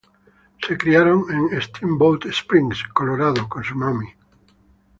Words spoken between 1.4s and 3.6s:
en Steamboat Springs, Colorado